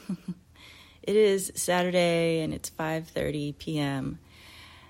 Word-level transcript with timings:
it 1.02 1.16
is 1.16 1.52
Saturday 1.54 2.40
and 2.40 2.54
it's 2.54 2.70
5:30 2.70 3.58
p.m. 3.58 4.18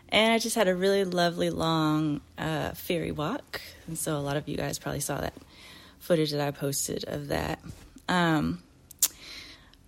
And 0.08 0.32
I 0.32 0.38
just 0.38 0.56
had 0.56 0.68
a 0.68 0.74
really 0.74 1.04
lovely 1.04 1.50
long 1.50 2.20
uh, 2.36 2.72
fairy 2.72 3.12
walk, 3.12 3.60
and 3.86 3.96
so 3.98 4.16
a 4.16 4.20
lot 4.20 4.36
of 4.36 4.48
you 4.48 4.56
guys 4.56 4.78
probably 4.78 5.00
saw 5.00 5.20
that 5.20 5.34
footage 5.98 6.32
that 6.32 6.40
I 6.40 6.50
posted 6.50 7.04
of 7.06 7.28
that. 7.28 7.60
Um, 8.08 8.62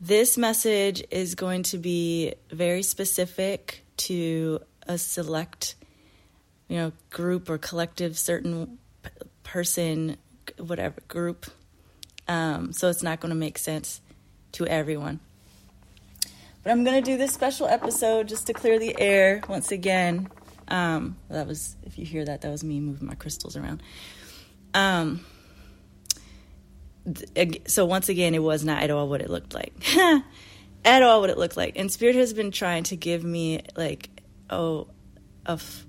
this 0.00 0.38
message 0.38 1.04
is 1.10 1.34
going 1.34 1.62
to 1.64 1.78
be 1.78 2.34
very 2.50 2.82
specific 2.82 3.84
to 3.96 4.60
a 4.86 4.96
select, 4.96 5.74
you 6.68 6.76
know, 6.76 6.92
group 7.10 7.50
or 7.50 7.58
collective, 7.58 8.18
certain 8.18 8.78
person, 9.42 10.16
whatever 10.58 11.00
group. 11.08 11.46
Um, 12.28 12.72
so 12.72 12.88
it's 12.88 13.02
not 13.02 13.20
going 13.20 13.30
to 13.30 13.36
make 13.36 13.58
sense 13.58 14.00
to 14.54 14.66
everyone. 14.66 15.20
But 16.62 16.72
I'm 16.72 16.82
going 16.82 17.02
to 17.02 17.10
do 17.10 17.18
this 17.18 17.32
special 17.32 17.66
episode 17.66 18.28
just 18.28 18.46
to 18.46 18.52
clear 18.52 18.78
the 18.78 18.98
air 18.98 19.42
once 19.48 19.70
again. 19.70 20.28
Um, 20.68 21.16
that 21.28 21.46
was, 21.46 21.76
if 21.82 21.98
you 21.98 22.06
hear 22.06 22.24
that, 22.24 22.40
that 22.40 22.50
was 22.50 22.64
me 22.64 22.80
moving 22.80 23.06
my 23.06 23.14
crystals 23.14 23.56
around. 23.56 23.82
Um, 24.72 25.24
so 27.66 27.84
once 27.84 28.08
again, 28.08 28.34
it 28.34 28.42
was 28.42 28.64
not 28.64 28.82
at 28.82 28.90
all 28.90 29.08
what 29.08 29.20
it 29.20 29.28
looked 29.28 29.54
like. 29.54 29.74
at 30.84 31.02
all 31.02 31.20
what 31.20 31.30
it 31.30 31.36
looked 31.36 31.56
like. 31.56 31.78
And 31.78 31.92
Spirit 31.92 32.16
has 32.16 32.32
been 32.32 32.50
trying 32.50 32.84
to 32.84 32.96
give 32.96 33.24
me 33.24 33.60
like, 33.76 34.08
oh, 34.48 34.88
a 35.46 35.52
f- 35.52 35.84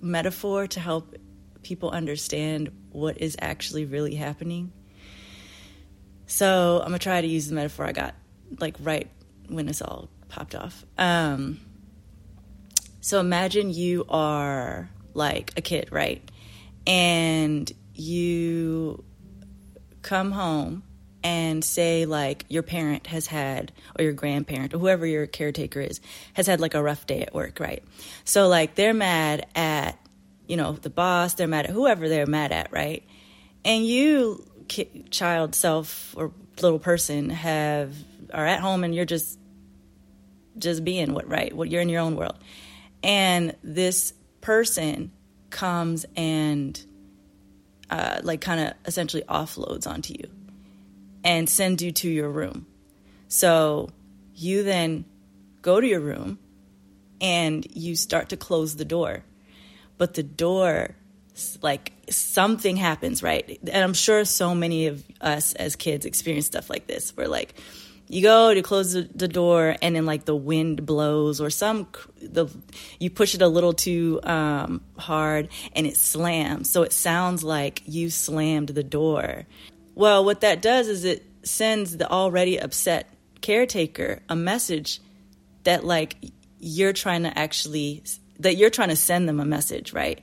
metaphor 0.00 0.66
to 0.66 0.80
help 0.80 1.14
people 1.62 1.90
understand 1.90 2.70
what 2.90 3.20
is 3.20 3.36
actually 3.40 3.84
really 3.84 4.14
happening. 4.14 4.72
So 6.34 6.80
I'm 6.80 6.86
gonna 6.86 6.98
try 6.98 7.20
to 7.20 7.28
use 7.28 7.46
the 7.46 7.54
metaphor 7.54 7.86
I 7.86 7.92
got 7.92 8.16
like 8.58 8.74
right 8.80 9.08
when 9.46 9.66
this 9.66 9.80
all 9.80 10.08
popped 10.28 10.56
off. 10.56 10.84
Um, 10.98 11.60
so 13.00 13.20
imagine 13.20 13.70
you 13.70 14.04
are 14.08 14.90
like 15.12 15.52
a 15.56 15.60
kid, 15.60 15.90
right? 15.92 16.28
And 16.88 17.70
you 17.94 19.04
come 20.02 20.32
home 20.32 20.82
and 21.22 21.64
say 21.64 22.04
like 22.04 22.46
your 22.48 22.64
parent 22.64 23.06
has 23.06 23.28
had 23.28 23.70
or 23.96 24.02
your 24.02 24.12
grandparent 24.12 24.74
or 24.74 24.78
whoever 24.78 25.06
your 25.06 25.28
caretaker 25.28 25.82
is 25.82 26.00
has 26.32 26.48
had 26.48 26.58
like 26.58 26.74
a 26.74 26.82
rough 26.82 27.06
day 27.06 27.22
at 27.22 27.32
work, 27.32 27.60
right? 27.60 27.84
So 28.24 28.48
like 28.48 28.74
they're 28.74 28.92
mad 28.92 29.46
at 29.54 29.96
you 30.48 30.56
know 30.56 30.72
the 30.72 30.90
boss, 30.90 31.34
they're 31.34 31.46
mad 31.46 31.66
at 31.66 31.70
whoever 31.70 32.08
they're 32.08 32.26
mad 32.26 32.50
at, 32.50 32.72
right? 32.72 33.04
And 33.64 33.86
you 33.86 34.44
child 35.10 35.54
self 35.54 36.14
or 36.16 36.32
little 36.60 36.78
person 36.78 37.30
have 37.30 37.94
are 38.32 38.46
at 38.46 38.60
home 38.60 38.84
and 38.84 38.94
you're 38.94 39.04
just 39.04 39.38
just 40.58 40.84
being 40.84 41.14
what 41.14 41.28
right 41.28 41.54
what 41.54 41.70
you're 41.70 41.82
in 41.82 41.88
your 41.88 42.00
own 42.00 42.16
world. 42.16 42.36
And 43.02 43.54
this 43.62 44.14
person 44.40 45.12
comes 45.50 46.06
and 46.16 46.80
uh, 47.90 48.20
like 48.22 48.40
kind 48.40 48.60
of 48.60 48.72
essentially 48.86 49.22
offloads 49.28 49.86
onto 49.86 50.14
you 50.14 50.28
and 51.22 51.48
sends 51.48 51.82
you 51.82 51.92
to 51.92 52.08
your 52.08 52.30
room. 52.30 52.66
So 53.28 53.90
you 54.34 54.62
then 54.62 55.04
go 55.62 55.80
to 55.80 55.86
your 55.86 56.00
room 56.00 56.38
and 57.20 57.66
you 57.74 57.96
start 57.96 58.30
to 58.30 58.36
close 58.36 58.76
the 58.76 58.84
door. 58.84 59.24
But 59.96 60.14
the 60.14 60.22
door 60.22 60.94
like 61.62 61.92
something 62.10 62.76
happens 62.76 63.22
right? 63.22 63.58
And 63.60 63.84
i'm 63.84 63.94
sure 63.94 64.24
so 64.24 64.54
many 64.54 64.86
of 64.86 65.04
us 65.20 65.54
as 65.54 65.76
kids 65.76 66.06
experience 66.06 66.46
stuff 66.46 66.70
like 66.70 66.86
this 66.86 67.16
where 67.16 67.28
like 67.28 67.54
you 68.08 68.22
go 68.22 68.52
to 68.52 68.62
close 68.62 68.92
the, 68.92 69.28
door 69.28 69.76
and 69.80 69.96
then 69.96 70.04
like 70.04 70.24
the 70.24 70.36
wind 70.36 70.84
blows 70.84 71.40
or 71.40 71.50
some 71.50 71.88
the 72.20 72.46
you 72.98 73.10
push 73.10 73.34
it 73.34 73.42
a 73.42 73.48
little 73.48 73.72
too 73.72 74.20
um, 74.24 74.82
hard 74.98 75.48
and 75.72 75.86
it 75.86 75.96
slams. 75.96 76.68
So 76.70 76.82
it 76.82 76.92
sounds 76.92 77.42
like 77.42 77.82
you 77.86 78.10
slammed 78.10 78.68
the 78.68 78.84
door. 78.84 79.46
Well 79.94 80.24
what 80.24 80.42
that 80.42 80.60
does 80.60 80.88
is 80.88 81.04
it 81.04 81.24
sends 81.44 81.96
the 81.96 82.10
already 82.10 82.58
upset 82.58 83.08
caretaker 83.40 84.20
a 84.28 84.36
message 84.36 85.00
that 85.64 85.84
like 85.84 86.16
you're 86.58 86.92
trying 86.92 87.22
to 87.22 87.38
actually 87.38 88.02
that 88.38 88.56
you're 88.56 88.70
trying 88.70 88.88
to 88.90 88.96
send 88.96 89.28
them 89.28 89.40
a 89.40 89.44
message 89.44 89.92
right 89.92 90.22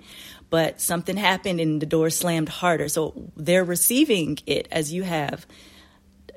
but 0.51 0.79
something 0.79 1.17
happened 1.17 1.59
and 1.59 1.81
the 1.81 1.87
door 1.87 2.11
slammed 2.11 2.49
harder 2.49 2.87
so 2.87 3.31
they're 3.35 3.63
receiving 3.63 4.37
it 4.45 4.67
as 4.71 4.93
you 4.93 5.01
have 5.01 5.47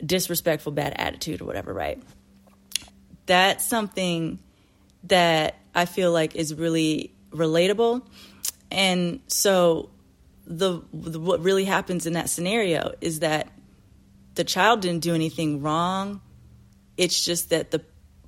disrespectful, 0.05 0.73
bad 0.73 0.95
attitude 0.97 1.43
or 1.43 1.45
whatever, 1.45 1.75
right? 1.75 2.03
That's 3.27 3.65
something 3.65 4.39
that 5.05 5.57
I 5.75 5.85
feel 5.85 6.13
like 6.13 6.37
is 6.37 6.55
really 6.55 7.13
relatable. 7.31 8.07
And 8.71 9.21
so 9.27 9.91
the, 10.47 10.83
the 10.93 11.21
what 11.21 11.41
really 11.41 11.65
happens 11.65 12.07
in 12.07 12.15
that 12.15 12.31
scenario 12.31 12.95
is 13.01 13.21
that 13.21 13.49
the 14.35 14.45
child 14.45 14.81
didn't 14.81 15.03
do 15.03 15.15
anything 15.15 15.63
wrong. 15.63 16.21
It's 16.97 17.25
just 17.25 17.51
that 17.51 17.71
the 17.71 17.83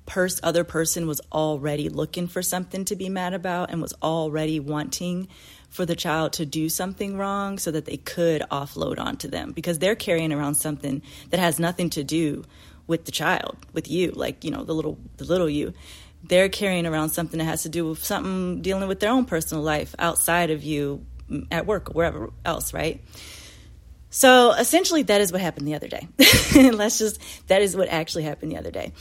pers- 0.07 0.39
other 0.41 0.63
person 0.63 1.05
was 1.05 1.21
already 1.31 1.89
looking 1.89 2.27
for 2.27 2.41
something 2.41 2.85
to 2.85 2.95
be 2.95 3.09
mad 3.09 3.35
about 3.35 3.69
and 3.69 3.79
was 3.79 3.93
already 4.01 4.59
wanting 4.59 5.27
for 5.69 5.85
the 5.85 5.95
child 5.95 6.33
to 6.33 6.45
do 6.45 6.69
something 6.69 7.17
wrong 7.17 7.59
so 7.59 7.69
that 7.69 7.85
they 7.85 7.97
could 7.97 8.41
offload 8.49 8.97
onto 8.99 9.27
them 9.27 9.51
because 9.51 9.77
they're 9.77 9.95
carrying 9.95 10.33
around 10.33 10.55
something 10.55 11.03
that 11.29 11.39
has 11.39 11.59
nothing 11.59 11.91
to 11.91 12.03
do 12.03 12.43
with 12.87 13.05
the 13.05 13.11
child, 13.11 13.57
with 13.73 13.91
you, 13.91 14.11
like, 14.11 14.43
you 14.43 14.49
know, 14.49 14.63
the 14.63 14.73
little 14.73 14.97
the 15.17 15.25
little 15.25 15.49
you. 15.49 15.73
They're 16.23 16.49
carrying 16.49 16.85
around 16.85 17.09
something 17.09 17.37
that 17.37 17.45
has 17.45 17.63
to 17.63 17.69
do 17.69 17.89
with 17.89 18.03
something 18.03 18.61
dealing 18.61 18.87
with 18.87 18.99
their 18.99 19.11
own 19.11 19.25
personal 19.25 19.63
life 19.63 19.93
outside 19.99 20.49
of 20.49 20.63
you 20.63 21.05
mm, 21.29 21.45
at 21.51 21.65
work 21.65 21.89
or 21.89 21.93
wherever 21.93 22.29
else, 22.43 22.73
right? 22.73 23.01
So 24.09 24.53
essentially, 24.53 25.03
that 25.03 25.21
is 25.21 25.31
what 25.31 25.41
happened 25.41 25.67
the 25.67 25.75
other 25.75 25.89
day. 25.89 26.07
Let's 26.71 26.97
just, 26.97 27.21
that 27.47 27.61
is 27.61 27.75
what 27.75 27.89
actually 27.89 28.23
happened 28.23 28.51
the 28.51 28.57
other 28.57 28.71
day. 28.71 28.93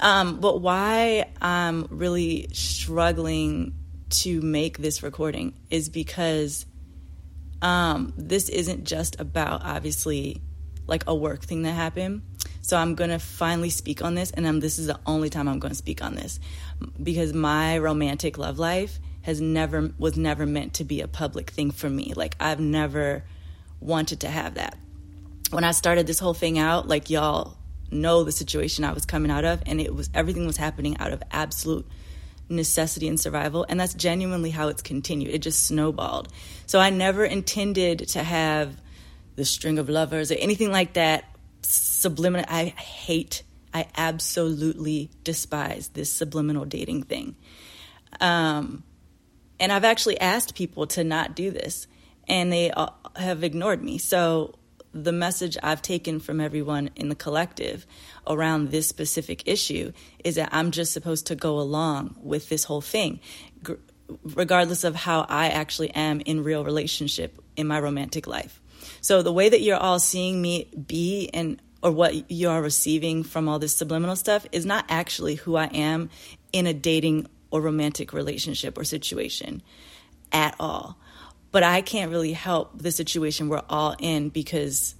Um, 0.00 0.40
but 0.40 0.60
why 0.60 1.30
I'm 1.40 1.86
really 1.90 2.48
struggling 2.52 3.74
to 4.10 4.40
make 4.40 4.78
this 4.78 5.02
recording 5.02 5.54
is 5.70 5.88
because 5.88 6.66
um, 7.60 8.12
this 8.16 8.48
isn't 8.48 8.84
just 8.84 9.20
about 9.20 9.64
obviously 9.64 10.40
like 10.86 11.04
a 11.06 11.14
work 11.14 11.42
thing 11.42 11.62
that 11.62 11.72
happened. 11.72 12.22
So 12.62 12.76
I'm 12.76 12.94
to 13.10 13.18
finally 13.18 13.70
speak 13.70 14.02
on 14.02 14.14
this, 14.14 14.30
and 14.30 14.46
I'm, 14.46 14.60
this 14.60 14.78
is 14.78 14.86
the 14.86 14.98
only 15.06 15.30
time 15.30 15.48
I'm 15.48 15.58
to 15.70 15.76
speak 15.76 16.02
on 16.02 16.14
this 16.14 16.38
because 17.02 17.32
my 17.32 17.78
romantic 17.78 18.36
love 18.38 18.58
life 18.58 18.98
has 19.22 19.40
never 19.40 19.90
was 19.98 20.16
never 20.16 20.46
meant 20.46 20.74
to 20.74 20.84
be 20.84 21.00
a 21.00 21.08
public 21.08 21.50
thing 21.50 21.70
for 21.70 21.90
me. 21.90 22.14
Like 22.14 22.36
I've 22.40 22.60
never 22.60 23.24
wanted 23.80 24.20
to 24.20 24.28
have 24.28 24.54
that. 24.54 24.76
When 25.50 25.64
I 25.64 25.72
started 25.72 26.06
this 26.06 26.18
whole 26.18 26.34
thing 26.34 26.58
out, 26.58 26.88
like 26.88 27.10
y'all 27.10 27.57
know 27.90 28.24
the 28.24 28.32
situation 28.32 28.84
I 28.84 28.92
was 28.92 29.04
coming 29.06 29.30
out 29.30 29.44
of, 29.44 29.62
and 29.66 29.80
it 29.80 29.94
was 29.94 30.10
everything 30.14 30.46
was 30.46 30.56
happening 30.56 30.96
out 30.98 31.12
of 31.12 31.22
absolute 31.30 31.86
necessity 32.48 33.08
and 33.08 33.20
survival. 33.20 33.66
And 33.68 33.78
that's 33.78 33.94
genuinely 33.94 34.50
how 34.50 34.68
it's 34.68 34.82
continued. 34.82 35.34
It 35.34 35.38
just 35.38 35.66
snowballed. 35.66 36.28
So 36.66 36.78
I 36.78 36.90
never 36.90 37.24
intended 37.24 38.08
to 38.08 38.22
have 38.22 38.80
the 39.36 39.44
string 39.44 39.78
of 39.78 39.88
lovers 39.88 40.32
or 40.32 40.34
anything 40.34 40.72
like 40.72 40.94
that 40.94 41.24
subliminal. 41.62 42.46
I 42.48 42.66
hate, 42.66 43.42
I 43.72 43.86
absolutely 43.96 45.10
despise 45.24 45.88
this 45.88 46.10
subliminal 46.10 46.64
dating 46.64 47.04
thing. 47.04 47.36
Um, 48.20 48.82
and 49.60 49.72
I've 49.72 49.84
actually 49.84 50.20
asked 50.20 50.54
people 50.54 50.86
to 50.88 51.04
not 51.04 51.34
do 51.34 51.50
this, 51.50 51.86
and 52.26 52.52
they 52.52 52.72
have 53.16 53.44
ignored 53.44 53.82
me. 53.82 53.98
So 53.98 54.54
the 54.92 55.12
message 55.12 55.56
I've 55.62 55.82
taken 55.82 56.20
from 56.20 56.40
everyone 56.40 56.90
in 56.96 57.08
the 57.08 57.14
collective 57.14 57.86
around 58.26 58.70
this 58.70 58.88
specific 58.88 59.46
issue 59.46 59.92
is 60.24 60.36
that 60.36 60.48
I'm 60.52 60.70
just 60.70 60.92
supposed 60.92 61.26
to 61.26 61.34
go 61.34 61.58
along 61.58 62.16
with 62.20 62.48
this 62.48 62.64
whole 62.64 62.80
thing, 62.80 63.20
regardless 64.22 64.84
of 64.84 64.94
how 64.94 65.26
I 65.28 65.48
actually 65.48 65.90
am 65.90 66.20
in 66.20 66.42
real 66.42 66.64
relationship 66.64 67.40
in 67.56 67.66
my 67.66 67.80
romantic 67.80 68.26
life. 68.26 68.60
So 69.00 69.22
the 69.22 69.32
way 69.32 69.48
that 69.48 69.60
you're 69.60 69.76
all 69.76 69.98
seeing 69.98 70.40
me 70.40 70.68
be 70.86 71.28
and 71.34 71.60
or 71.80 71.92
what 71.92 72.30
you 72.30 72.48
are 72.48 72.60
receiving 72.60 73.22
from 73.22 73.48
all 73.48 73.60
this 73.60 73.74
subliminal 73.74 74.16
stuff 74.16 74.44
is 74.50 74.66
not 74.66 74.84
actually 74.88 75.36
who 75.36 75.54
I 75.54 75.66
am 75.66 76.10
in 76.52 76.66
a 76.66 76.74
dating 76.74 77.28
or 77.52 77.60
romantic 77.60 78.12
relationship 78.12 78.76
or 78.76 78.84
situation 78.84 79.62
at 80.32 80.56
all 80.58 80.98
but 81.50 81.62
I 81.62 81.80
can't 81.80 82.10
really 82.10 82.32
help 82.32 82.78
the 82.78 82.92
situation 82.92 83.48
we're 83.48 83.62
all 83.68 83.96
in 83.98 84.28
because 84.28 84.94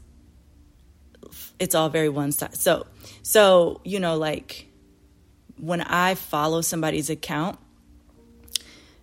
it's 1.59 1.75
all 1.75 1.89
very 1.89 2.09
one 2.09 2.33
side. 2.33 2.57
So, 2.57 2.87
so 3.23 3.81
you 3.85 4.01
know, 4.01 4.17
like 4.17 4.69
when 5.59 5.81
I 5.81 6.15
follow 6.15 6.61
somebody's 6.61 7.11
account, 7.11 7.59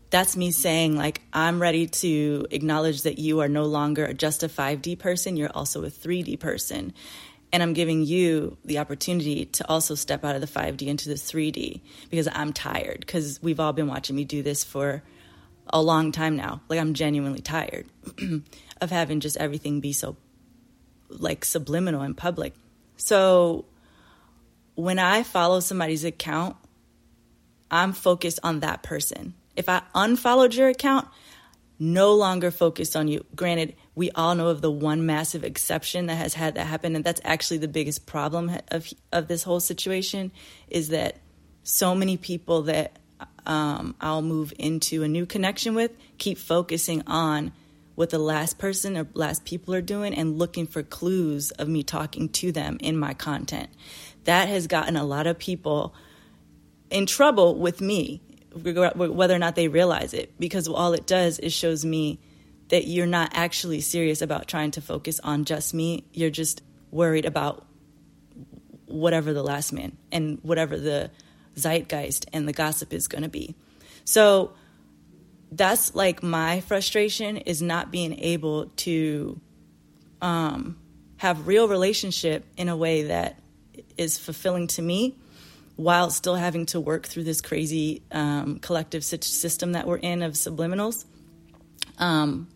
that's 0.09 0.37
me 0.37 0.51
saying 0.51 0.95
like 0.95 1.21
I'm 1.33 1.61
ready 1.61 1.87
to 1.87 2.47
acknowledge 2.51 3.03
that 3.03 3.19
you 3.19 3.41
are 3.41 3.49
no 3.49 3.65
longer 3.65 4.13
just 4.13 4.43
a 4.43 4.47
5D 4.47 4.97
person, 4.97 5.35
you're 5.35 5.51
also 5.53 5.83
a 5.83 5.89
3D 5.89 6.39
person. 6.39 6.93
And 7.51 7.63
I'm 7.63 7.73
giving 7.73 8.03
you 8.03 8.57
the 8.65 8.79
opportunity 8.79 9.45
to 9.45 9.69
also 9.69 9.95
step 9.95 10.25
out 10.25 10.35
of 10.35 10.41
the 10.41 10.47
5D 10.47 10.87
into 10.87 11.09
the 11.09 11.15
3D 11.15 11.81
because 12.09 12.27
I'm 12.33 12.51
tired 12.51 13.01
because 13.01 13.41
we've 13.41 13.59
all 13.59 13.71
been 13.71 13.87
watching 13.87 14.15
me 14.15 14.25
do 14.25 14.41
this 14.41 14.63
for 14.63 15.03
a 15.67 15.81
long 15.81 16.11
time 16.11 16.35
now. 16.35 16.61
Like 16.69 16.79
I'm 16.79 16.93
genuinely 16.93 17.41
tired 17.41 17.87
of 18.81 18.91
having 18.91 19.19
just 19.19 19.37
everything 19.37 19.79
be 19.79 19.93
so 19.93 20.17
like 21.09 21.45
subliminal 21.45 22.01
in 22.01 22.13
public. 22.13 22.53
So 22.97 23.65
when 24.75 24.99
I 24.99 25.23
follow 25.23 25.59
somebody's 25.59 26.03
account, 26.03 26.55
I'm 27.71 27.93
focused 27.93 28.39
on 28.43 28.59
that 28.61 28.83
person. 28.83 29.33
If 29.55 29.69
I 29.69 29.81
unfollowed 29.93 30.53
your 30.53 30.69
account, 30.69 31.07
no 31.79 32.13
longer 32.13 32.51
focused 32.51 32.95
on 32.95 33.07
you. 33.07 33.25
Granted, 33.35 33.75
we 33.95 34.11
all 34.11 34.35
know 34.35 34.47
of 34.47 34.61
the 34.61 34.71
one 34.71 35.05
massive 35.05 35.43
exception 35.43 36.05
that 36.05 36.15
has 36.15 36.33
had 36.33 36.55
that 36.55 36.67
happen, 36.67 36.95
and 36.95 37.03
that's 37.03 37.21
actually 37.23 37.57
the 37.57 37.67
biggest 37.67 38.05
problem 38.05 38.51
of 38.69 38.87
of 39.11 39.27
this 39.27 39.43
whole 39.43 39.59
situation 39.59 40.31
is 40.69 40.89
that 40.89 41.17
so 41.63 41.95
many 41.95 42.15
people 42.15 42.63
that 42.63 42.97
um, 43.45 43.95
I'll 44.01 44.21
move 44.21 44.53
into 44.57 45.03
a 45.03 45.07
new 45.07 45.25
connection 45.25 45.75
with 45.75 45.91
keep 46.17 46.37
focusing 46.37 47.03
on 47.07 47.51
what 47.95 48.09
the 48.09 48.19
last 48.19 48.57
person 48.57 48.97
or 48.97 49.07
last 49.13 49.45
people 49.45 49.73
are 49.73 49.81
doing 49.81 50.13
and 50.13 50.37
looking 50.37 50.67
for 50.67 50.83
clues 50.83 51.51
of 51.51 51.67
me 51.67 51.81
talking 51.81 52.29
to 52.29 52.51
them 52.51 52.77
in 52.81 52.97
my 52.97 53.13
content. 53.13 53.69
That 54.25 54.49
has 54.49 54.67
gotten 54.67 54.97
a 54.97 55.05
lot 55.05 55.27
of 55.27 55.39
people 55.39 55.95
in 56.89 57.05
trouble 57.05 57.55
with 57.55 57.81
me, 57.81 58.21
whether 58.53 59.35
or 59.35 59.39
not 59.39 59.55
they 59.55 59.67
realize 59.67 60.13
it, 60.13 60.33
because 60.39 60.67
all 60.67 60.93
it 60.93 61.07
does 61.07 61.39
is 61.39 61.53
shows 61.53 61.85
me 61.85 62.19
that 62.69 62.87
you're 62.87 63.05
not 63.05 63.31
actually 63.33 63.81
serious 63.81 64.21
about 64.21 64.47
trying 64.47 64.71
to 64.71 64.81
focus 64.81 65.19
on 65.23 65.45
just 65.45 65.73
me. 65.73 66.03
You're 66.11 66.29
just 66.29 66.61
worried 66.91 67.25
about 67.25 67.65
whatever 68.87 69.33
the 69.33 69.43
last 69.43 69.73
man 69.73 69.97
and 70.11 70.39
whatever 70.41 70.77
the 70.77 71.11
zeitgeist 71.57 72.25
and 72.33 72.47
the 72.47 72.53
gossip 72.53 72.93
is 72.93 73.07
going 73.07 73.23
to 73.23 73.29
be. 73.29 73.55
So 74.03 74.53
that's 75.51 75.95
like 75.95 76.21
my 76.21 76.61
frustration 76.61 77.37
is 77.37 77.61
not 77.61 77.91
being 77.91 78.19
able 78.19 78.67
to 78.77 79.39
um, 80.21 80.77
have 81.17 81.47
real 81.47 81.67
relationship 81.67 82.45
in 82.57 82.69
a 82.69 82.75
way 82.75 83.03
that 83.03 83.39
is 83.97 84.17
fulfilling 84.17 84.67
to 84.67 84.81
me 84.81 85.15
while 85.75 86.09
still 86.09 86.35
having 86.35 86.65
to 86.65 86.79
work 86.79 87.05
through 87.05 87.23
this 87.23 87.41
crazy 87.41 88.01
um, 88.11 88.59
collective 88.59 89.03
system 89.03 89.73
that 89.73 89.87
we're 89.87 89.97
in 89.97 90.23
of 90.23 90.33
subliminals 90.33 91.05
um, 91.97 92.47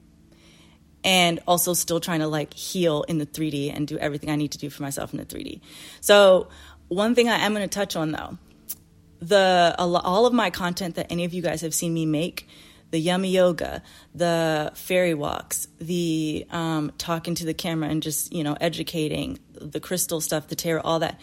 and 1.03 1.39
also 1.47 1.73
still 1.73 1.99
trying 1.99 2.19
to 2.19 2.27
like 2.27 2.53
heal 2.53 3.03
in 3.03 3.17
the 3.17 3.25
3d 3.25 3.73
and 3.75 3.87
do 3.87 3.97
everything 3.97 4.29
i 4.29 4.35
need 4.35 4.51
to 4.51 4.57
do 4.57 4.69
for 4.69 4.83
myself 4.83 5.13
in 5.13 5.19
the 5.19 5.25
3d 5.25 5.61
so 6.01 6.47
one 6.87 7.15
thing 7.15 7.29
i 7.29 7.37
am 7.37 7.53
going 7.53 7.67
to 7.67 7.73
touch 7.73 7.95
on 7.95 8.11
though 8.11 8.37
the 9.19 9.75
all 9.77 10.25
of 10.25 10.33
my 10.33 10.49
content 10.49 10.95
that 10.95 11.07
any 11.09 11.25
of 11.25 11.33
you 11.33 11.41
guys 11.41 11.61
have 11.61 11.73
seen 11.73 11.93
me 11.93 12.05
make 12.05 12.47
the 12.91 12.99
yummy 12.99 13.29
yoga, 13.29 13.83
the 14.15 14.71
fairy 14.75 15.13
walks, 15.13 15.67
the 15.79 16.45
um, 16.49 16.91
talking 16.97 17.35
to 17.35 17.45
the 17.45 17.53
camera 17.53 17.89
and 17.89 18.01
just, 18.01 18.33
you 18.33 18.43
know, 18.43 18.57
educating, 18.59 19.39
the 19.53 19.79
crystal 19.79 20.21
stuff, 20.21 20.47
the 20.47 20.55
tarot, 20.55 20.81
all 20.81 20.99
that. 20.99 21.19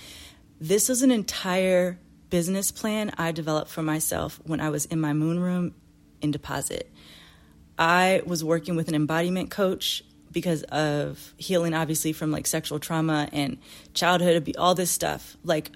This 0.61 0.89
was 0.89 1.03
an 1.03 1.11
entire 1.11 1.99
business 2.31 2.71
plan 2.71 3.13
I 3.19 3.33
developed 3.33 3.71
for 3.71 3.83
myself 3.83 4.41
when 4.45 4.61
I 4.61 4.71
was 4.71 4.85
in 4.87 5.01
my 5.01 5.13
moon 5.13 5.41
room 5.41 5.75
in 6.21 6.31
deposit. 6.31 6.91
I 7.79 8.23
was 8.25 8.43
working 8.43 8.77
with 8.77 8.89
an 8.89 8.95
embodiment 8.95 9.51
coach 9.51 10.03
because 10.33 10.63
of 10.65 11.35
healing, 11.37 11.75
obviously, 11.75 12.13
from 12.13 12.31
like 12.31 12.47
sexual 12.47 12.79
trauma 12.79 13.29
and 13.33 13.59
childhood, 13.93 14.55
all 14.57 14.75
this 14.75 14.91
stuff. 14.91 15.37
Like 15.45 15.71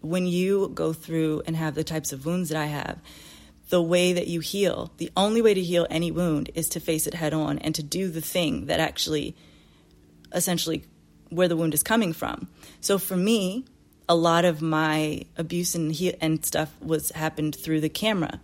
when 0.00 0.26
you 0.26 0.70
go 0.74 0.92
through 0.92 1.42
and 1.46 1.56
have 1.56 1.74
the 1.74 1.84
types 1.84 2.12
of 2.12 2.24
wounds 2.24 2.48
that 2.50 2.58
I 2.58 2.66
have, 2.66 2.98
the 3.68 3.82
way 3.82 4.12
that 4.12 4.28
you 4.28 4.40
heal, 4.40 4.92
the 4.96 5.10
only 5.16 5.42
way 5.42 5.54
to 5.54 5.62
heal 5.62 5.86
any 5.90 6.10
wound 6.10 6.50
is 6.54 6.68
to 6.70 6.80
face 6.80 7.06
it 7.06 7.14
head 7.14 7.34
on 7.34 7.58
and 7.58 7.74
to 7.74 7.82
do 7.82 8.08
the 8.08 8.20
thing 8.20 8.66
that 8.66 8.80
actually, 8.80 9.36
essentially, 10.32 10.84
where 11.30 11.48
the 11.48 11.56
wound 11.56 11.74
is 11.74 11.82
coming 11.82 12.12
from. 12.12 12.48
So 12.80 12.98
for 12.98 13.16
me, 13.16 13.66
a 14.08 14.14
lot 14.16 14.46
of 14.46 14.62
my 14.62 15.24
abuse 15.36 15.74
and 15.74 15.92
he- 15.92 16.14
and 16.14 16.44
stuff 16.44 16.74
was 16.80 17.10
happened 17.10 17.54
through 17.54 17.82
the 17.82 17.90
camera, 17.90 18.40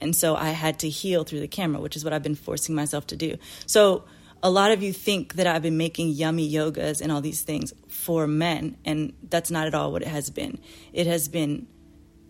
and 0.00 0.16
so 0.16 0.34
I 0.34 0.50
had 0.50 0.78
to 0.80 0.88
heal 0.88 1.22
through 1.24 1.40
the 1.40 1.48
camera, 1.48 1.80
which 1.80 1.96
is 1.96 2.02
what 2.02 2.12
I've 2.14 2.22
been 2.22 2.34
forcing 2.34 2.74
myself 2.74 3.06
to 3.08 3.16
do. 3.16 3.36
So 3.66 4.04
a 4.42 4.50
lot 4.50 4.72
of 4.72 4.82
you 4.82 4.92
think 4.92 5.34
that 5.34 5.46
I've 5.46 5.62
been 5.62 5.76
making 5.76 6.08
yummy 6.10 6.50
yogas 6.50 7.00
and 7.00 7.12
all 7.12 7.20
these 7.20 7.42
things 7.42 7.72
for 7.88 8.26
men, 8.26 8.76
and 8.84 9.12
that's 9.28 9.50
not 9.50 9.66
at 9.66 9.74
all 9.74 9.92
what 9.92 10.02
it 10.02 10.08
has 10.08 10.30
been. 10.30 10.58
It 10.92 11.06
has 11.06 11.28
been 11.28 11.68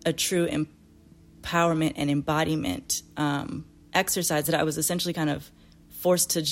a 0.05 0.13
true 0.13 0.47
empowerment 0.47 1.93
and 1.95 2.11
embodiment 2.11 3.01
um, 3.17 3.65
exercise 3.93 4.45
that 4.45 4.55
I 4.55 4.63
was 4.63 4.77
essentially 4.77 5.13
kind 5.13 5.29
of 5.29 5.49
forced 5.89 6.31
to 6.31 6.45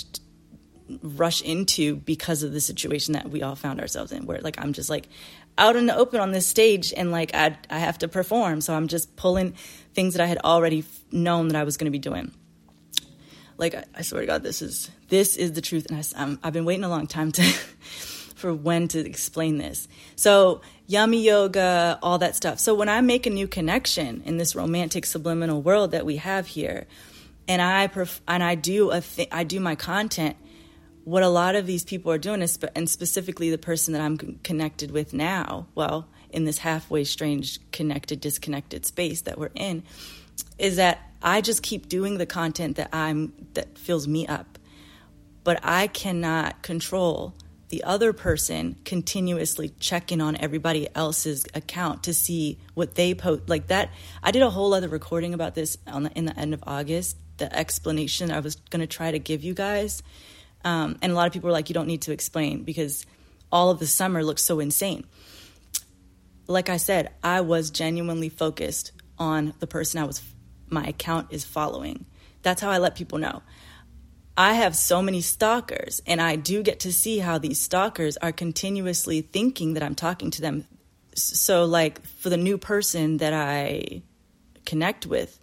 rush 1.03 1.41
into 1.41 1.95
because 1.95 2.43
of 2.43 2.51
the 2.51 2.59
situation 2.59 3.13
that 3.13 3.29
we 3.29 3.43
all 3.43 3.55
found 3.55 3.79
ourselves 3.79 4.11
in, 4.11 4.25
where 4.25 4.39
like 4.41 4.59
I'm 4.59 4.73
just 4.73 4.89
like 4.89 5.07
out 5.57 5.75
in 5.75 5.85
the 5.85 5.95
open 5.95 6.19
on 6.19 6.31
this 6.31 6.47
stage 6.47 6.91
and 6.95 7.11
like 7.11 7.35
I 7.35 7.55
I 7.69 7.79
have 7.79 7.99
to 7.99 8.07
perform, 8.07 8.61
so 8.61 8.73
I'm 8.73 8.87
just 8.87 9.15
pulling 9.15 9.53
things 9.93 10.15
that 10.15 10.23
I 10.23 10.25
had 10.25 10.39
already 10.43 10.85
known 11.11 11.49
that 11.49 11.57
I 11.57 11.63
was 11.63 11.77
going 11.77 11.85
to 11.85 11.91
be 11.91 11.99
doing. 11.99 12.31
Like 13.61 13.75
I, 13.75 13.83
I, 13.95 14.01
swear 14.01 14.21
to 14.21 14.27
God, 14.27 14.41
this 14.41 14.63
is 14.63 14.89
this 15.09 15.37
is 15.37 15.53
the 15.53 15.61
truth, 15.61 15.85
and 15.89 15.99
I, 15.99 16.21
I'm, 16.21 16.39
I've 16.43 16.51
been 16.51 16.65
waiting 16.65 16.83
a 16.83 16.89
long 16.89 17.05
time 17.05 17.31
to 17.33 17.43
for 18.35 18.51
when 18.53 18.87
to 18.89 18.99
explain 18.99 19.59
this. 19.59 19.87
So 20.15 20.61
yummy 20.87 21.21
yoga, 21.21 21.99
all 22.01 22.17
that 22.17 22.35
stuff. 22.35 22.59
So 22.59 22.73
when 22.73 22.89
I 22.89 23.01
make 23.01 23.27
a 23.27 23.29
new 23.29 23.47
connection 23.47 24.23
in 24.25 24.37
this 24.37 24.55
romantic 24.55 25.05
subliminal 25.05 25.61
world 25.61 25.91
that 25.91 26.07
we 26.07 26.17
have 26.17 26.47
here, 26.47 26.87
and 27.47 27.61
I 27.61 27.87
and 28.27 28.43
I 28.43 28.55
do 28.55 28.89
a 28.89 29.01
th- 29.01 29.29
I 29.31 29.43
do 29.43 29.59
my 29.59 29.75
content. 29.75 30.37
What 31.03 31.21
a 31.21 31.29
lot 31.29 31.55
of 31.55 31.67
these 31.67 31.83
people 31.83 32.11
are 32.11 32.17
doing 32.17 32.41
is, 32.41 32.57
and 32.75 32.89
specifically 32.89 33.51
the 33.51 33.59
person 33.59 33.93
that 33.93 34.01
I'm 34.01 34.17
connected 34.43 34.89
with 34.89 35.13
now, 35.13 35.67
well, 35.75 36.07
in 36.31 36.45
this 36.45 36.59
halfway 36.59 37.03
strange 37.03 37.59
connected 37.71 38.21
disconnected 38.21 38.87
space 38.87 39.21
that 39.21 39.37
we're 39.37 39.51
in, 39.53 39.83
is 40.57 40.77
that 40.77 40.99
I 41.21 41.41
just 41.41 41.63
keep 41.63 41.87
doing 41.89 42.17
the 42.17 42.25
content 42.25 42.77
that 42.77 42.89
I'm 42.93 43.33
that 43.53 43.77
fills 43.77 44.07
me 44.07 44.27
up, 44.27 44.57
but 45.43 45.59
I 45.63 45.87
cannot 45.87 46.61
control 46.61 47.33
the 47.69 47.83
other 47.85 48.11
person 48.11 48.75
continuously 48.83 49.69
checking 49.79 50.19
on 50.19 50.35
everybody 50.35 50.89
else's 50.93 51.45
account 51.53 52.03
to 52.03 52.13
see 52.13 52.59
what 52.73 52.95
they 52.95 53.15
post 53.15 53.47
like 53.47 53.67
that 53.67 53.89
i 54.21 54.29
did 54.29 54.41
a 54.41 54.49
whole 54.49 54.73
other 54.73 54.89
recording 54.89 55.33
about 55.33 55.55
this 55.55 55.77
on 55.87 56.03
the, 56.03 56.11
in 56.11 56.25
the 56.25 56.37
end 56.37 56.53
of 56.53 56.61
august 56.67 57.15
the 57.37 57.55
explanation 57.55 58.29
i 58.29 58.41
was 58.41 58.55
going 58.55 58.81
to 58.81 58.87
try 58.87 59.09
to 59.09 59.19
give 59.19 59.43
you 59.43 59.53
guys. 59.53 60.03
Um, 60.63 60.99
and 61.01 61.11
a 61.11 61.15
lot 61.15 61.25
of 61.25 61.33
people 61.33 61.47
were 61.47 61.53
like 61.53 61.69
you 61.69 61.73
don't 61.73 61.87
need 61.87 62.03
to 62.03 62.11
explain 62.11 62.63
because 62.63 63.05
all 63.51 63.71
of 63.71 63.79
the 63.79 63.87
summer 63.87 64.23
looks 64.23 64.43
so 64.43 64.59
insane. 64.59 65.05
Like 66.45 66.69
i 66.69 66.77
said 66.77 67.11
i 67.23 67.41
was 67.41 67.71
genuinely 67.71 68.29
focused 68.29 68.91
on 69.17 69.53
the 69.59 69.67
person 69.67 70.01
i 70.01 70.05
was 70.05 70.21
my 70.71 70.85
account 70.85 71.27
is 71.29 71.43
following 71.43 72.05
that's 72.41 72.61
how 72.61 72.69
i 72.69 72.77
let 72.77 72.95
people 72.95 73.17
know 73.17 73.41
I 74.37 74.53
have 74.53 74.75
so 74.75 75.01
many 75.01 75.21
stalkers, 75.21 76.01
and 76.07 76.21
I 76.21 76.35
do 76.35 76.63
get 76.63 76.79
to 76.81 76.93
see 76.93 77.19
how 77.19 77.37
these 77.37 77.59
stalkers 77.59 78.17
are 78.17 78.31
continuously 78.31 79.21
thinking 79.21 79.73
that 79.73 79.83
I'm 79.83 79.95
talking 79.95 80.31
to 80.31 80.41
them. 80.41 80.65
So, 81.13 81.65
like, 81.65 82.03
for 82.05 82.29
the 82.29 82.37
new 82.37 82.57
person 82.57 83.17
that 83.17 83.33
I 83.33 84.01
connect 84.65 85.05
with, 85.05 85.39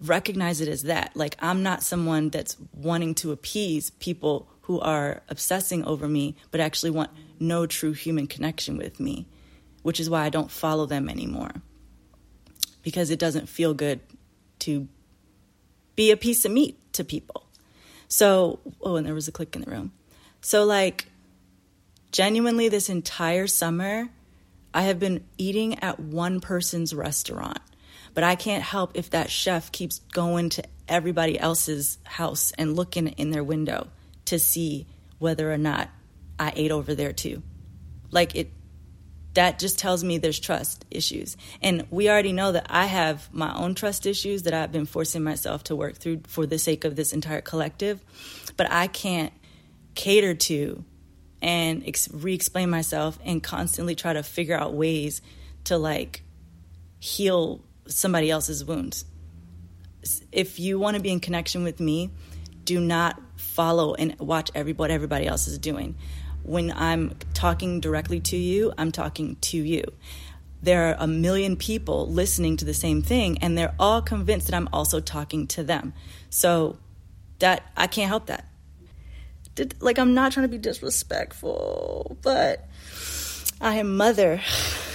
recognize 0.00 0.60
it 0.60 0.68
as 0.68 0.84
that. 0.84 1.14
Like, 1.14 1.36
I'm 1.40 1.62
not 1.62 1.82
someone 1.82 2.30
that's 2.30 2.56
wanting 2.72 3.14
to 3.16 3.32
appease 3.32 3.90
people 3.90 4.48
who 4.62 4.80
are 4.80 5.22
obsessing 5.28 5.84
over 5.84 6.08
me, 6.08 6.36
but 6.50 6.60
actually 6.60 6.90
want 6.90 7.10
no 7.38 7.66
true 7.66 7.92
human 7.92 8.26
connection 8.26 8.78
with 8.78 8.98
me, 8.98 9.26
which 9.82 10.00
is 10.00 10.08
why 10.08 10.24
I 10.24 10.30
don't 10.30 10.50
follow 10.50 10.86
them 10.86 11.08
anymore. 11.08 11.52
Because 12.82 13.10
it 13.10 13.18
doesn't 13.18 13.48
feel 13.48 13.74
good 13.74 14.00
to 14.60 14.88
be 15.96 16.10
a 16.10 16.16
piece 16.16 16.44
of 16.44 16.52
meat 16.52 16.76
to 16.92 17.04
people. 17.04 17.44
So, 18.08 18.60
oh, 18.80 18.96
and 18.96 19.06
there 19.06 19.14
was 19.14 19.28
a 19.28 19.32
click 19.32 19.54
in 19.54 19.62
the 19.62 19.70
room. 19.70 19.92
So, 20.40 20.64
like, 20.64 21.06
genuinely, 22.12 22.68
this 22.68 22.88
entire 22.88 23.46
summer, 23.46 24.08
I 24.72 24.82
have 24.82 24.98
been 24.98 25.24
eating 25.36 25.78
at 25.80 26.00
one 26.00 26.40
person's 26.40 26.94
restaurant. 26.94 27.58
But 28.14 28.24
I 28.24 28.34
can't 28.34 28.62
help 28.62 28.92
if 28.94 29.10
that 29.10 29.30
chef 29.30 29.70
keeps 29.70 30.00
going 30.12 30.48
to 30.50 30.64
everybody 30.88 31.38
else's 31.38 31.98
house 32.04 32.52
and 32.56 32.74
looking 32.74 33.08
in 33.08 33.30
their 33.30 33.44
window 33.44 33.88
to 34.24 34.38
see 34.38 34.86
whether 35.18 35.52
or 35.52 35.58
not 35.58 35.90
I 36.38 36.52
ate 36.56 36.70
over 36.70 36.94
there 36.94 37.12
too. 37.12 37.42
Like, 38.10 38.34
it 38.34 38.50
that 39.38 39.60
just 39.60 39.78
tells 39.78 40.02
me 40.02 40.18
there's 40.18 40.40
trust 40.40 40.84
issues. 40.90 41.36
And 41.62 41.86
we 41.90 42.10
already 42.10 42.32
know 42.32 42.50
that 42.50 42.66
I 42.70 42.86
have 42.86 43.32
my 43.32 43.54
own 43.54 43.76
trust 43.76 44.04
issues 44.04 44.42
that 44.42 44.52
I've 44.52 44.72
been 44.72 44.84
forcing 44.84 45.22
myself 45.22 45.62
to 45.64 45.76
work 45.76 45.94
through 45.94 46.22
for 46.26 46.44
the 46.44 46.58
sake 46.58 46.84
of 46.84 46.96
this 46.96 47.12
entire 47.12 47.40
collective. 47.40 48.02
But 48.56 48.68
I 48.72 48.88
can't 48.88 49.32
cater 49.94 50.34
to 50.34 50.84
and 51.40 51.86
ex- 51.86 52.08
re-explain 52.12 52.68
myself 52.68 53.16
and 53.24 53.40
constantly 53.40 53.94
try 53.94 54.12
to 54.12 54.24
figure 54.24 54.58
out 54.58 54.74
ways 54.74 55.22
to 55.64 55.78
like 55.78 56.24
heal 56.98 57.62
somebody 57.86 58.32
else's 58.32 58.64
wounds. 58.64 59.04
If 60.32 60.58
you 60.58 60.80
want 60.80 60.96
to 60.96 61.00
be 61.00 61.12
in 61.12 61.20
connection 61.20 61.62
with 61.62 61.78
me, 61.78 62.10
do 62.64 62.80
not 62.80 63.22
follow 63.36 63.94
and 63.94 64.18
watch 64.18 64.50
every 64.56 64.72
what 64.72 64.90
everybody 64.90 65.28
else 65.28 65.46
is 65.46 65.58
doing. 65.58 65.94
When 66.42 66.72
I'm 66.72 67.14
talking 67.34 67.80
directly 67.80 68.20
to 68.20 68.36
you, 68.36 68.72
I'm 68.78 68.92
talking 68.92 69.36
to 69.42 69.58
you. 69.58 69.84
There 70.62 70.90
are 70.90 70.96
a 70.98 71.06
million 71.06 71.56
people 71.56 72.08
listening 72.08 72.56
to 72.58 72.64
the 72.64 72.74
same 72.74 73.02
thing 73.02 73.38
and 73.38 73.56
they're 73.56 73.74
all 73.78 74.02
convinced 74.02 74.48
that 74.48 74.56
I'm 74.56 74.68
also 74.72 75.00
talking 75.00 75.46
to 75.48 75.62
them. 75.62 75.92
So 76.30 76.78
that 77.38 77.70
I 77.76 77.86
can't 77.86 78.08
help 78.08 78.26
that. 78.26 78.46
Did, 79.54 79.74
like 79.80 79.98
I'm 79.98 80.14
not 80.14 80.32
trying 80.32 80.44
to 80.44 80.50
be 80.50 80.58
disrespectful, 80.58 82.16
but 82.22 82.68
I 83.60 83.76
am 83.76 83.96
mother, 83.96 84.40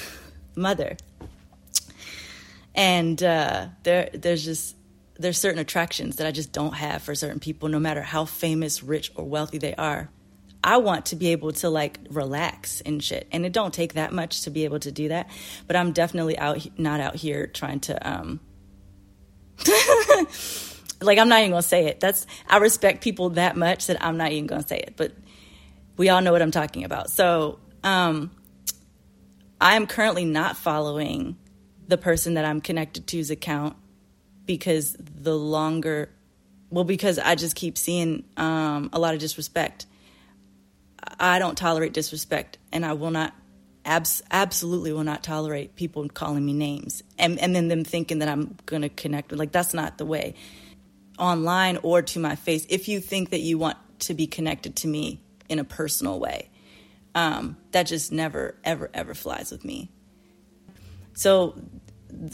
mother, 0.56 0.98
and 2.74 3.22
uh, 3.22 3.68
there 3.84 4.10
there's 4.14 4.46
just 4.46 4.76
there's 5.20 5.38
certain 5.38 5.60
attractions 5.60 6.16
that 6.16 6.28
I 6.28 6.32
just 6.32 6.52
don't 6.52 6.74
have 6.74 7.02
for 7.02 7.14
certain 7.14 7.40
people, 7.40 7.70
no 7.70 7.80
matter 7.80 8.02
how 8.02 8.26
famous, 8.26 8.82
rich, 8.82 9.12
or 9.16 9.26
wealthy 9.26 9.58
they 9.58 9.76
are. 9.76 10.10
I 10.64 10.78
want 10.78 11.08
to 11.08 11.16
be 11.16 11.30
able 11.30 11.52
to 11.54 11.70
like 11.70 12.00
relax 12.10 12.82
and 12.82 13.04
shit, 13.04 13.28
and 13.32 13.46
it 13.46 13.54
don't 13.54 13.74
take 13.74 13.94
that 13.94 14.14
much 14.14 14.42
to 14.44 14.50
be 14.50 14.64
able 14.64 14.80
to 14.80 14.92
do 14.92 15.10
that. 15.10 15.30
But 15.68 15.76
I'm 15.76 15.92
definitely 15.92 16.38
out 16.38 16.68
not 16.80 17.00
out 17.00 17.16
here 17.16 17.48
trying 17.48 17.82
to 17.82 18.10
um 18.10 18.40
like 21.02 21.18
I'm 21.18 21.30
not 21.30 21.40
even 21.40 21.52
gonna 21.52 21.62
say 21.62 21.88
it. 21.88 22.00
That's 22.00 22.26
I 22.48 22.58
respect 22.58 23.04
people 23.04 23.32
that 23.32 23.56
much 23.56 23.88
that 23.88 24.04
I'm 24.04 24.18
not 24.18 24.32
even 24.32 24.48
gonna 24.48 24.68
say 24.68 24.78
it. 24.78 24.94
But 24.96 25.14
we 25.98 26.10
all 26.10 26.22
know 26.22 26.32
what 26.32 26.42
I'm 26.42 26.52
talking 26.52 26.84
about. 26.84 27.10
So 27.10 27.60
um, 27.84 28.32
I 29.60 29.76
am 29.76 29.88
currently 29.88 30.26
not 30.26 30.58
following 30.58 31.38
the 31.88 31.98
person 31.98 32.36
that 32.36 32.46
I'm 32.46 32.62
connected 32.62 33.08
to's 33.08 33.30
account 33.30 33.76
because 34.46 34.96
the 35.00 35.36
longer, 35.36 36.10
well, 36.70 36.84
because 36.84 37.20
I 37.20 37.36
just 37.36 37.56
keep 37.56 37.78
seeing 37.78 38.24
um, 38.38 38.90
a 38.94 39.00
lot 39.00 39.14
of 39.14 39.20
disrespect. 39.20 39.86
I 41.20 41.40
don't 41.40 41.58
tolerate 41.58 41.94
disrespect, 41.94 42.58
and 42.72 42.86
I 42.86 42.94
will 42.94 43.12
not 43.12 43.34
abs- 43.86 44.22
absolutely 44.32 44.94
will 44.94 45.04
not 45.04 45.24
tolerate 45.24 45.76
people 45.76 46.08
calling 46.10 46.46
me 46.46 46.54
names 46.54 47.04
and, 47.18 47.40
and 47.40 47.56
then 47.56 47.68
them 47.68 47.84
thinking 47.84 48.20
that 48.20 48.30
I'm 48.30 48.58
going 48.66 48.82
to 48.82 48.90
connect 48.90 49.32
with. 49.32 49.40
Like, 49.40 49.52
that's 49.52 49.74
not 49.74 49.98
the 49.98 50.06
way 50.06 50.36
online 51.20 51.78
or 51.84 52.02
to 52.02 52.20
my 52.20 52.36
face 52.36 52.66
if 52.70 52.88
you 52.88 53.00
think 53.00 53.30
that 53.30 53.42
you 53.42 53.58
want 53.58 53.78
to 54.00 54.14
be 54.14 54.28
connected 54.28 54.76
to 54.78 54.88
me 54.88 55.22
in 55.50 55.60
a 55.60 55.64
personal 55.64 56.20
way. 56.20 56.50
Um, 57.16 57.58
that 57.72 57.84
just 57.84 58.12
never, 58.12 58.56
ever, 58.64 58.90
ever 58.92 59.14
flies 59.14 59.52
with 59.52 59.64
me. 59.64 59.92
So 61.14 61.62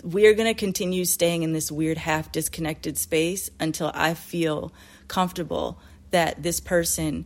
we're 0.03 0.33
going 0.33 0.47
to 0.47 0.57
continue 0.57 1.03
staying 1.03 1.43
in 1.43 1.51
this 1.51 1.69
weird 1.69 1.97
half 1.97 2.31
disconnected 2.31 2.97
space 2.97 3.49
until 3.59 3.91
I 3.93 4.13
feel 4.13 4.73
comfortable 5.09 5.79
that 6.11 6.41
this 6.41 6.61
person 6.61 7.25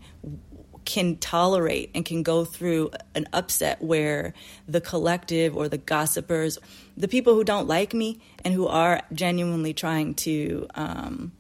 can 0.86 1.18
tolerate 1.18 1.92
and 1.96 2.06
can 2.06 2.24
go 2.24 2.46
through 2.46 2.92
an 3.16 3.28
upset 3.34 3.82
where 3.82 4.34
the 4.68 4.82
collective 4.82 5.56
or 5.56 5.70
the 5.70 5.78
gossipers, 5.78 6.58
the 6.98 7.08
people 7.08 7.34
who 7.34 7.44
don't 7.44 7.68
like 7.68 7.94
me 7.94 8.22
and 8.44 8.54
who 8.54 8.68
are 8.68 9.02
genuinely 9.14 9.74
trying 9.74 10.14
to 10.16 10.68
um, 10.76 11.32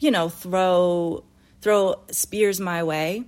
you 0.00 0.10
know, 0.10 0.28
throw 0.28 1.22
throw 1.60 1.94
spears 2.10 2.58
my 2.58 2.82
way 2.82 3.24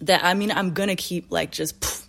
that 0.00 0.24
I 0.24 0.34
mean 0.34 0.52
I'm 0.52 0.72
gonna 0.72 0.96
keep 0.96 1.30
like 1.30 1.50
just 1.50 1.80
poof, 1.80 2.08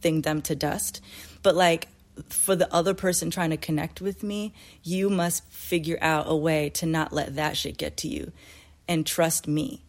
thing 0.00 0.20
them 0.20 0.42
to 0.42 0.54
dust. 0.54 1.00
But 1.42 1.56
like 1.56 1.88
for 2.28 2.54
the 2.54 2.72
other 2.72 2.92
person 2.92 3.30
trying 3.30 3.50
to 3.50 3.56
connect 3.56 4.00
with 4.00 4.22
me, 4.22 4.52
you 4.82 5.08
must 5.08 5.44
figure 5.50 5.98
out 6.02 6.26
a 6.28 6.36
way 6.36 6.68
to 6.70 6.86
not 6.86 7.12
let 7.12 7.36
that 7.36 7.56
shit 7.56 7.78
get 7.78 7.96
to 7.98 8.08
you 8.08 8.30
and 8.86 9.06
trust 9.06 9.48
me. 9.48 9.82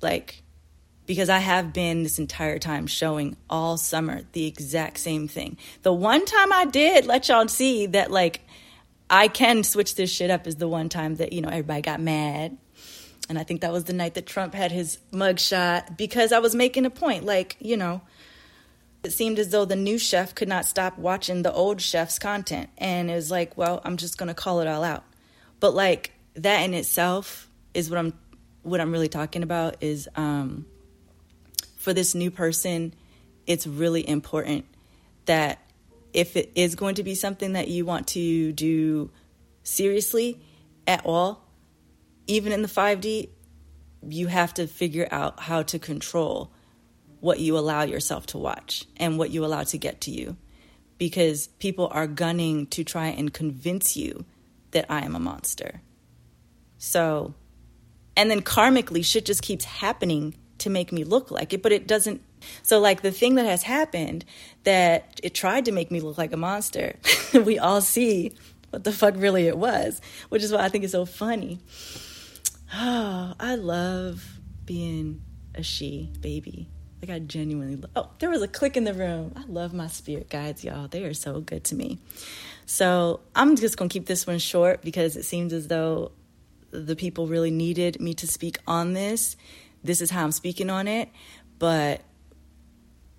Like 0.00 0.42
because 1.06 1.28
I 1.28 1.38
have 1.38 1.72
been 1.72 2.02
this 2.02 2.18
entire 2.18 2.58
time 2.58 2.86
showing 2.86 3.36
all 3.48 3.76
summer 3.76 4.22
the 4.32 4.46
exact 4.46 4.98
same 4.98 5.28
thing. 5.28 5.56
The 5.82 5.92
one 5.92 6.24
time 6.24 6.52
I 6.52 6.64
did 6.64 7.06
let 7.06 7.28
y'all 7.28 7.48
see 7.48 7.86
that 7.86 8.10
like 8.10 8.42
I 9.08 9.28
can 9.28 9.62
switch 9.62 9.94
this 9.94 10.10
shit 10.10 10.30
up 10.30 10.46
is 10.46 10.56
the 10.56 10.68
one 10.68 10.88
time 10.88 11.16
that, 11.16 11.32
you 11.32 11.40
know, 11.40 11.48
everybody 11.48 11.82
got 11.82 12.00
mad. 12.00 12.56
And 13.28 13.38
I 13.38 13.44
think 13.44 13.60
that 13.60 13.72
was 13.72 13.84
the 13.84 13.92
night 13.92 14.14
that 14.14 14.26
Trump 14.26 14.54
had 14.54 14.72
his 14.72 14.98
mugshot 15.12 15.96
because 15.96 16.32
I 16.32 16.38
was 16.38 16.54
making 16.54 16.86
a 16.86 16.90
point. 16.90 17.24
Like, 17.24 17.56
you 17.60 17.76
know, 17.76 18.02
it 19.02 19.12
seemed 19.12 19.38
as 19.38 19.50
though 19.50 19.64
the 19.64 19.76
new 19.76 19.98
chef 19.98 20.34
could 20.34 20.48
not 20.48 20.64
stop 20.64 20.98
watching 20.98 21.42
the 21.42 21.52
old 21.52 21.80
chef's 21.80 22.18
content. 22.18 22.70
And 22.78 23.10
it 23.10 23.14
was 23.14 23.30
like, 23.30 23.56
well, 23.56 23.80
I'm 23.84 23.96
just 23.96 24.18
going 24.18 24.28
to 24.28 24.34
call 24.34 24.60
it 24.60 24.66
all 24.66 24.84
out. 24.84 25.04
But 25.60 25.74
like 25.74 26.12
that 26.34 26.62
in 26.62 26.74
itself 26.74 27.48
is 27.74 27.88
what 27.90 27.98
I'm 27.98 28.12
what 28.62 28.80
I'm 28.80 28.90
really 28.90 29.08
talking 29.08 29.44
about 29.44 29.76
is 29.80 30.08
um 30.16 30.66
for 31.86 31.94
this 31.94 32.16
new 32.16 32.32
person, 32.32 32.92
it's 33.46 33.64
really 33.64 34.06
important 34.08 34.64
that 35.26 35.60
if 36.12 36.36
it 36.36 36.50
is 36.56 36.74
going 36.74 36.96
to 36.96 37.04
be 37.04 37.14
something 37.14 37.52
that 37.52 37.68
you 37.68 37.84
want 37.84 38.08
to 38.08 38.50
do 38.50 39.08
seriously 39.62 40.40
at 40.88 41.06
all, 41.06 41.44
even 42.26 42.50
in 42.50 42.62
the 42.62 42.68
5D, 42.68 43.28
you 44.02 44.26
have 44.26 44.52
to 44.54 44.66
figure 44.66 45.06
out 45.12 45.38
how 45.38 45.62
to 45.62 45.78
control 45.78 46.50
what 47.20 47.38
you 47.38 47.56
allow 47.56 47.84
yourself 47.84 48.26
to 48.26 48.38
watch 48.38 48.84
and 48.96 49.16
what 49.16 49.30
you 49.30 49.44
allow 49.44 49.62
to 49.62 49.78
get 49.78 50.00
to 50.00 50.10
you. 50.10 50.36
Because 50.98 51.46
people 51.60 51.86
are 51.92 52.08
gunning 52.08 52.66
to 52.66 52.82
try 52.82 53.06
and 53.10 53.32
convince 53.32 53.96
you 53.96 54.24
that 54.72 54.86
I 54.88 55.04
am 55.04 55.14
a 55.14 55.20
monster. 55.20 55.82
So, 56.78 57.34
and 58.16 58.28
then 58.28 58.42
karmically, 58.42 59.04
shit 59.04 59.24
just 59.24 59.42
keeps 59.42 59.64
happening 59.64 60.34
to 60.66 60.70
make 60.70 60.92
me 60.92 61.04
look 61.04 61.30
like 61.30 61.52
it, 61.52 61.62
but 61.62 61.72
it 61.72 61.86
doesn't 61.86 62.20
so, 62.62 62.80
like 62.80 63.02
the 63.02 63.10
thing 63.10 63.36
that 63.36 63.46
has 63.46 63.62
happened 63.62 64.24
that 64.64 65.20
it 65.22 65.34
tried 65.34 65.64
to 65.66 65.72
make 65.72 65.90
me 65.90 66.00
look 66.00 66.18
like 66.18 66.32
a 66.32 66.36
monster, 66.36 66.96
we 67.34 67.58
all 67.58 67.80
see 67.80 68.32
what 68.70 68.84
the 68.84 68.92
fuck 68.92 69.14
really 69.16 69.46
it 69.46 69.58
was, 69.58 70.00
which 70.28 70.42
is 70.42 70.52
why 70.52 70.60
I 70.60 70.68
think 70.68 70.84
it's 70.84 70.92
so 70.92 71.06
funny. 71.06 71.60
Oh, 72.74 73.34
I 73.40 73.54
love 73.56 74.24
being 74.64 75.22
a 75.54 75.62
she 75.62 76.10
baby. 76.20 76.68
Like 77.00 77.10
I 77.10 77.18
genuinely 77.18 77.76
love. 77.76 77.90
Oh, 77.94 78.10
there 78.18 78.30
was 78.30 78.42
a 78.42 78.48
click 78.48 78.76
in 78.76 78.84
the 78.84 78.94
room. 78.94 79.32
I 79.36 79.44
love 79.46 79.72
my 79.74 79.86
spirit 79.86 80.30
guides, 80.30 80.64
y'all. 80.64 80.88
They 80.88 81.04
are 81.04 81.14
so 81.14 81.40
good 81.40 81.62
to 81.64 81.74
me. 81.74 81.98
So 82.64 83.20
I'm 83.34 83.54
just 83.54 83.76
gonna 83.76 83.90
keep 83.90 84.06
this 84.06 84.26
one 84.26 84.38
short 84.38 84.82
because 84.82 85.16
it 85.16 85.24
seems 85.24 85.52
as 85.52 85.68
though 85.68 86.12
the 86.70 86.96
people 86.96 87.26
really 87.26 87.50
needed 87.50 88.00
me 88.00 88.14
to 88.14 88.26
speak 88.26 88.58
on 88.66 88.92
this. 88.92 89.36
This 89.86 90.00
is 90.00 90.10
how 90.10 90.24
I'm 90.24 90.32
speaking 90.32 90.70
on 90.70 90.88
it. 90.88 91.08
But 91.58 92.02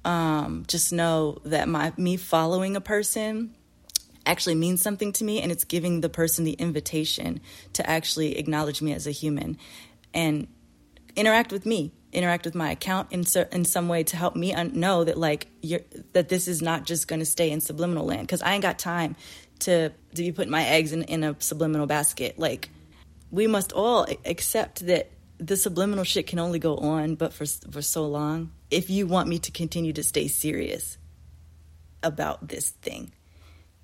um, 0.06 0.64
just 0.68 0.94
know 0.94 1.40
that 1.46 1.68
my 1.68 1.92
me 1.98 2.18
following 2.18 2.76
a 2.76 2.82
person 2.82 3.56
actually 4.26 4.56
means 4.56 4.82
something 4.82 5.14
to 5.14 5.24
me 5.24 5.42
and 5.42 5.52
it's 5.52 5.64
giving 5.64 6.02
the 6.02 6.10
person 6.10 6.44
the 6.44 6.54
invitation 6.54 7.42
to 7.74 7.90
actually 7.90 8.38
acknowledge 8.38 8.82
me 8.82 8.94
as 8.94 9.08
a 9.08 9.12
human 9.12 9.58
and 10.14 10.48
interact 11.16 11.52
with 11.52 11.66
me 11.66 11.92
interact 12.14 12.46
with 12.46 12.56
my 12.56 12.72
account 12.72 13.08
in, 13.12 13.26
in 13.52 13.66
some 13.66 13.88
way 13.88 14.04
to 14.04 14.16
help 14.16 14.36
me 14.36 14.54
un- 14.54 14.72
know 14.74 15.04
that 15.04 15.18
like 15.18 15.48
that 16.14 16.30
this 16.30 16.48
is 16.48 16.62
not 16.62 16.86
just 16.86 17.08
going 17.08 17.20
to 17.20 17.26
stay 17.26 17.52
in 17.52 17.60
subliminal 17.60 18.06
land 18.06 18.22
because 18.22 18.42
i 18.42 18.54
ain't 18.54 18.62
got 18.62 18.80
time 18.80 19.16
to 19.60 19.90
to 19.90 20.22
be 20.22 20.32
putting 20.32 20.52
my 20.52 20.66
eggs 20.66 20.94
in, 20.94 21.04
in 21.04 21.24
a 21.24 21.36
subliminal 21.40 21.86
basket 21.86 22.40
like 22.40 22.70
we 23.30 23.46
must 23.46 23.74
all 23.74 24.08
accept 24.26 24.86
that 24.88 25.10
the 25.40 25.58
subliminal 25.58 26.04
shit 26.04 26.28
can 26.28 26.40
only 26.40 26.60
go 26.60 26.78
on 26.78 27.16
but 27.16 27.34
for 27.34 27.46
for 27.46 27.82
so 27.82 28.08
long 28.08 28.52
if 28.72 28.90
you 28.90 29.06
want 29.08 29.30
me 29.30 29.38
to 29.40 29.52
continue 29.52 29.94
to 29.94 30.04
stay 30.04 30.28
serious 30.28 30.98
about 32.04 32.48
this 32.48 32.70
thing. 32.70 33.12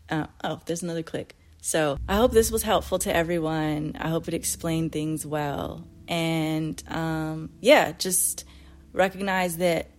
Uh, 0.09 0.27
oh, 0.43 0.61
there's 0.65 0.83
another 0.83 1.03
click. 1.03 1.35
So 1.61 1.97
I 2.09 2.17
hope 2.17 2.31
this 2.31 2.51
was 2.51 2.63
helpful 2.63 2.99
to 2.99 3.15
everyone. 3.15 3.95
I 3.99 4.09
hope 4.09 4.27
it 4.27 4.33
explained 4.33 4.91
things 4.91 5.25
well. 5.25 5.87
And 6.07 6.81
um, 6.87 7.51
yeah, 7.61 7.93
just 7.93 8.45
recognize 8.91 9.57
that 9.57 9.89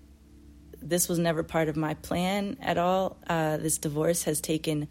this 0.80 1.08
was 1.08 1.18
never 1.18 1.42
part 1.42 1.68
of 1.68 1.76
my 1.76 1.94
plan 1.94 2.58
at 2.60 2.76
all. 2.76 3.16
Uh, 3.26 3.56
this 3.56 3.78
divorce 3.78 4.24
has 4.24 4.40
taken 4.40 4.88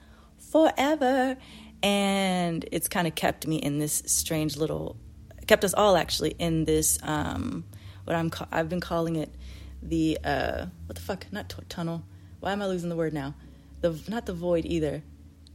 forever, 0.51 1.37
and 1.83 2.65
it's 2.71 2.87
kind 2.87 3.07
of 3.07 3.13
kept 3.13 3.45
me 3.45 3.57
in 3.57 3.77
this 3.77 4.01
strange 4.07 4.57
little, 4.57 4.97
kept 5.47 5.63
us 5.63 5.73
all 5.73 5.95
actually 5.95 6.31
in 6.39 6.65
this 6.65 6.97
um, 7.03 7.65
what 8.05 8.15
I'm 8.15 8.31
I've 8.51 8.69
been 8.69 8.81
calling 8.81 9.15
it 9.15 9.33
the 9.81 10.17
uh, 10.23 10.65
what 10.85 10.95
the 10.95 11.01
fuck? 11.01 11.25
Not 11.31 11.49
t- 11.49 11.57
tunnel. 11.69 12.03
Why 12.39 12.51
am 12.51 12.61
I 12.61 12.67
losing 12.67 12.89
the 12.89 12.95
word 12.95 13.13
now? 13.13 13.35
The 13.81 13.99
not 14.07 14.25
the 14.25 14.33
void 14.33 14.65
either. 14.65 15.03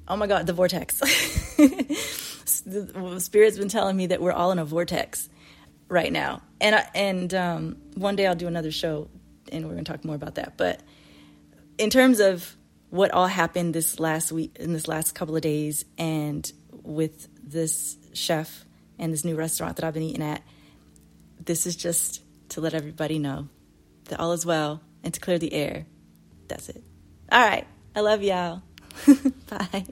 Oh 0.06 0.16
my 0.16 0.26
god, 0.26 0.46
the 0.46 0.52
vortex. 0.52 0.98
the 2.64 3.16
spirit's 3.18 3.58
been 3.58 3.68
telling 3.68 3.96
me 3.96 4.06
that 4.06 4.20
we're 4.20 4.32
all 4.32 4.52
in 4.52 4.58
a 4.58 4.64
vortex 4.64 5.28
right 5.88 6.12
now, 6.12 6.42
and 6.60 6.74
I, 6.74 6.88
and 6.94 7.34
um, 7.34 7.76
one 7.94 8.16
day 8.16 8.26
I'll 8.26 8.34
do 8.34 8.46
another 8.46 8.70
show 8.70 9.08
and 9.52 9.64
we're 9.64 9.72
going 9.72 9.84
to 9.84 9.92
talk 9.92 10.04
more 10.04 10.14
about 10.14 10.36
that. 10.36 10.56
But 10.56 10.80
in 11.78 11.90
terms 11.90 12.20
of 12.20 12.56
what 12.90 13.10
all 13.10 13.26
happened 13.26 13.74
this 13.74 14.00
last 14.00 14.32
week, 14.32 14.56
in 14.58 14.72
this 14.72 14.88
last 14.88 15.14
couple 15.14 15.36
of 15.36 15.42
days, 15.42 15.84
and 15.96 16.50
with 16.82 17.28
this 17.42 17.96
chef 18.14 18.64
and 18.98 19.12
this 19.12 19.24
new 19.24 19.36
restaurant 19.36 19.76
that 19.76 19.84
I've 19.84 19.94
been 19.94 20.02
eating 20.02 20.22
at, 20.22 20.42
this 21.44 21.66
is 21.66 21.76
just 21.76 22.22
to 22.50 22.60
let 22.60 22.74
everybody 22.74 23.18
know 23.18 23.48
that 24.06 24.20
all 24.20 24.32
is 24.32 24.44
well 24.44 24.80
and 25.02 25.12
to 25.14 25.20
clear 25.20 25.38
the 25.38 25.52
air. 25.52 25.86
That's 26.48 26.68
it. 26.68 26.82
All 27.30 27.40
right. 27.40 27.66
I 27.94 28.00
love 28.00 28.22
y'all. 28.22 28.62
Bye. 29.50 29.84